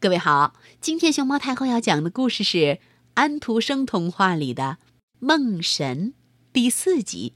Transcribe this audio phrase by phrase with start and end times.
[0.00, 2.78] 各位好，今天熊猫太后要讲的故事是
[3.14, 4.78] 安徒生童话里的
[5.18, 6.10] 《梦神》
[6.52, 7.34] 第四集，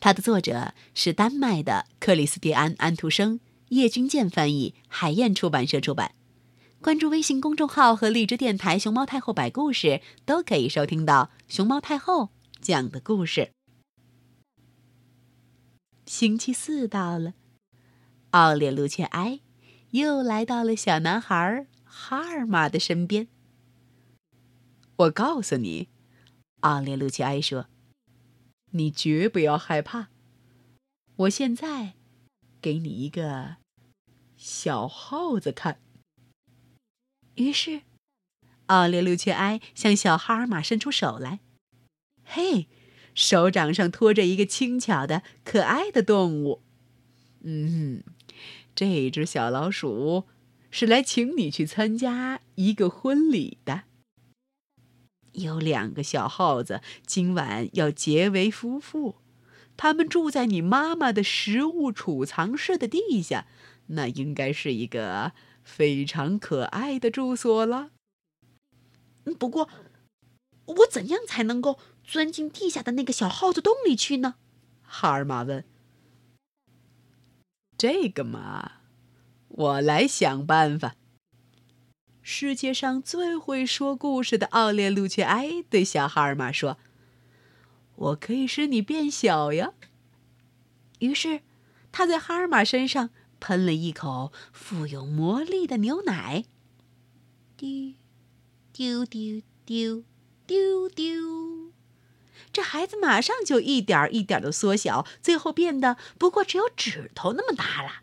[0.00, 3.38] 它的作者是丹麦的克里斯蒂安·安徒生，
[3.68, 6.10] 叶君健翻译，海燕出版社出版。
[6.82, 12.30] 关注微信公众号和荔枝电台“熊猫太后摆故事”，都可以收听到熊猫太后
[12.60, 13.52] 讲的故事。
[16.06, 17.34] 星期四到了，
[18.30, 19.38] 奥列卢切埃
[19.92, 21.68] 又来到了小男孩。
[21.98, 23.26] 哈尔玛的身边。
[24.96, 25.88] 我告诉你，
[26.60, 27.68] 奥列路奇埃说
[28.72, 30.08] ：“你绝不要害怕。
[31.16, 31.94] 我现在
[32.60, 33.56] 给你一个
[34.36, 35.80] 小耗子看。”
[37.36, 37.80] 于是，
[38.66, 41.40] 奥列路奇埃向小哈尔玛伸出手来。
[42.22, 42.68] 嘿，
[43.14, 46.60] 手掌上托着一个轻巧的、可爱的动物。
[47.40, 48.04] 嗯，
[48.74, 50.24] 这只小老鼠。
[50.70, 53.84] 是来请你去参加一个婚礼的。
[55.32, 59.16] 有两个小耗子今晚要结为夫妇，
[59.76, 63.46] 他们住在你妈妈的食物储藏室的地下，
[63.88, 67.90] 那应该是一个非常可爱的住所了。
[69.38, 69.68] 不过，
[70.64, 74.36] 我怎样才能够钻进地下的那个小耗子洞里去呢？
[74.82, 75.64] 哈尔玛问。
[77.76, 78.85] 这个嘛。
[79.56, 80.96] 我来想办法。
[82.20, 86.76] 世界上最会说故事的奥列路切埃对小哈尔玛说
[87.96, 89.72] ：“我可以使你变小呀。”
[91.00, 91.40] 于是，
[91.90, 96.44] 他在哈尔玛身上喷了一口富有魔力的牛奶。
[97.56, 97.94] 丢，
[98.72, 100.04] 丢丢丢
[100.46, 101.72] 丢丢，
[102.52, 108.02] 这孩子马上就一点一点的缩小，最后变得不过只有指头那么大了。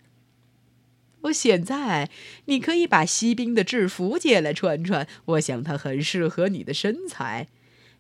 [1.23, 2.09] 我现在，
[2.45, 5.07] 你可以把锡兵的制服借来穿穿。
[5.25, 7.47] 我想它很适合你的身材。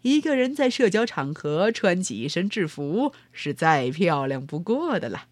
[0.01, 5.27] 一个人在社交场合穿起一身制服，是再漂亮不过的了。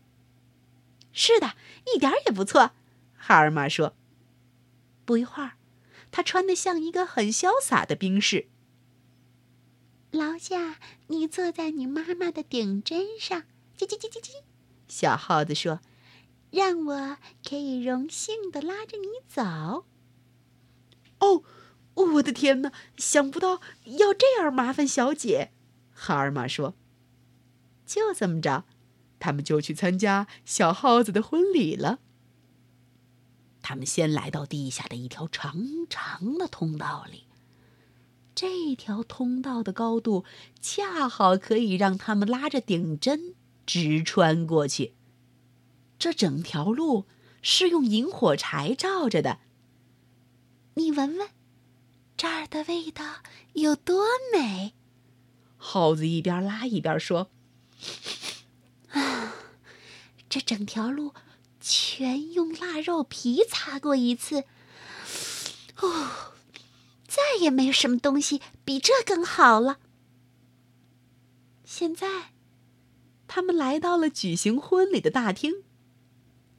[1.12, 1.56] 是的，
[1.94, 2.72] 一点也不错。
[3.16, 3.96] 哈尔玛说。
[5.04, 5.54] 不一会儿，
[6.10, 8.48] 他穿得像一个很潇洒的兵士。
[10.12, 13.44] 劳驾，你坐在你妈妈的顶针上。
[13.78, 14.30] 叽叽叽叽叽，
[14.88, 15.82] 小耗子说。
[16.52, 17.18] 让我
[17.48, 19.86] 可以荣幸的拉着你走。
[21.20, 21.44] 哦，
[21.94, 22.72] 我的天哪！
[22.98, 25.52] 想不到要这样麻烦小姐。
[25.94, 26.76] 哈尔玛说
[27.86, 28.66] ：“就这么着，
[29.20, 32.00] 他们就去参加小耗子的婚礼了。
[33.62, 35.56] 他们先来到地下的一条长
[35.90, 37.26] 长的通道里，
[38.34, 40.26] 这条通道的高度
[40.60, 43.36] 恰好可以让他们拉着顶针
[43.66, 44.96] 直穿过去。”
[46.02, 47.06] 这整条路
[47.44, 49.38] 是用引火柴照着的。
[50.74, 51.30] 你闻闻，
[52.18, 53.18] 这儿的味道
[53.54, 54.74] 有多美！
[55.58, 57.30] 耗子一边拉一边说
[58.90, 59.34] ：“啊，
[60.28, 61.14] 这整条路
[61.60, 64.46] 全用腊肉皮擦过一次。
[65.82, 66.34] 哦，
[67.06, 69.78] 再也没有什么东西比这更好了。”
[71.64, 72.32] 现在，
[73.28, 75.64] 他们来到了举行婚礼的大厅。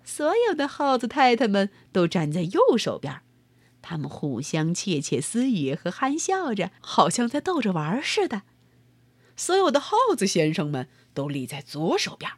[0.04, 3.22] 所有的耗子太太们都站在右手边，
[3.80, 8.42] 他们互相窃窃私语和憨笑着，好像在逗着玩似的。
[9.36, 12.32] 所有的耗子先生们都立在左手边，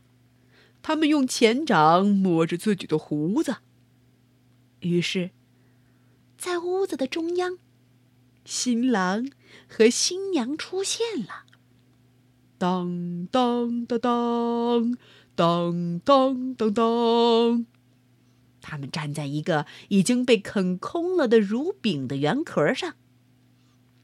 [0.82, 3.56] 他们用前掌摸着自己的胡子。
[4.80, 5.30] 于是，
[6.36, 7.58] 在屋子的中央，
[8.44, 9.28] 新郎
[9.66, 11.44] 和新娘出现了。
[12.58, 14.98] 当当当当。
[15.34, 17.66] 当当当当！
[18.60, 22.94] 他们站在一个已经被啃空了的乳饼的圆壳上。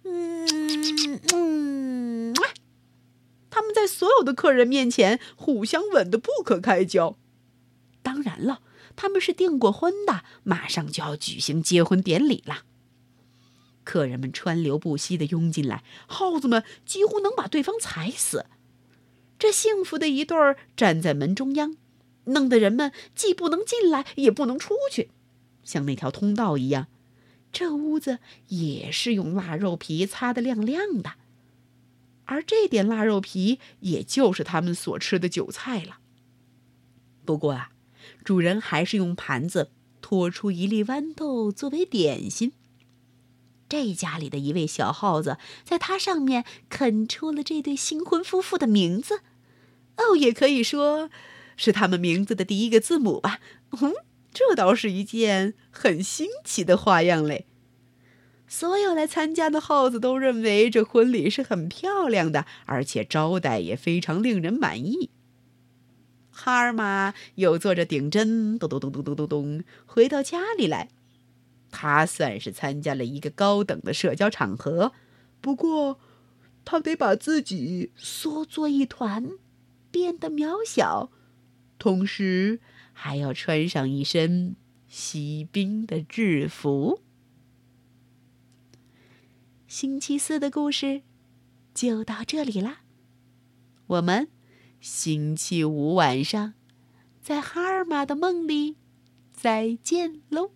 [0.04, 2.34] 嗯嗯，
[3.48, 7.16] 他们在所有的客人面前互相吻得不可开交。
[8.02, 8.60] 当然了，
[8.96, 12.64] 他们是订过婚的，马上就要举行结婚典礼了。
[13.82, 18.46] 客人们川流不息地拥进来，耗子们几乎能把对方踩死。
[19.40, 21.74] 这幸福的一对儿站在门中央，
[22.24, 25.10] 弄得人们既不能进来，也不能出去，
[25.64, 26.88] 像那条通道一样。
[27.50, 31.14] 这屋子也是用腊肉皮擦得亮亮的，
[32.26, 36.00] 而这点腊肉皮也就是他们所吃的韭菜了。
[37.24, 37.70] 不过啊，
[38.22, 39.70] 主人还是用盘子
[40.02, 42.52] 托出一粒豌豆作为点心。
[43.70, 49.22] 这家里的一位小耗子在它上面啃出了这对新婚夫妇的名字。
[50.00, 51.10] 哦，也可以说，
[51.56, 53.40] 是他们名字的第一个字母吧。
[53.80, 53.92] 嗯，
[54.32, 57.46] 这倒是一件很新奇的花样嘞。
[58.48, 65.10] 所有来参加的耗子都认为这婚礼是很漂亮的，而且招待也非常令人满意。
[66.30, 70.88] 哈尔玛又坐着顶针，咚咚咚咚咚咚咚，回到家里来。
[71.70, 74.92] 他算是参加了一个高等的社交场合，
[75.40, 76.00] 不过
[76.64, 79.30] 他得把自己缩作一团，
[79.90, 81.10] 变得渺小，
[81.78, 82.60] 同时
[82.92, 84.56] 还要穿上一身
[84.86, 87.00] 锡兵的制服。
[89.66, 91.02] 星期四的故事
[91.72, 92.80] 就到这里啦，
[93.86, 94.28] 我们
[94.80, 96.54] 星期五晚上
[97.20, 98.76] 在哈尔玛的梦里
[99.32, 100.52] 再见喽。